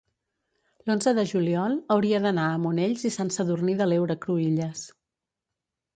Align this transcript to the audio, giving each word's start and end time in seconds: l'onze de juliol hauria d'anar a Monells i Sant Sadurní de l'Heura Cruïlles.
l'onze 0.87 1.13
de 1.17 1.25
juliol 1.31 1.75
hauria 1.97 2.23
d'anar 2.25 2.47
a 2.53 2.57
Monells 2.65 3.07
i 3.11 3.15
Sant 3.19 3.33
Sadurní 3.39 3.79
de 3.83 3.91
l'Heura 3.93 4.19
Cruïlles. 4.25 4.87